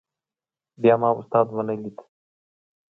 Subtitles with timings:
[0.81, 1.97] بیا ما استاد ونه لید.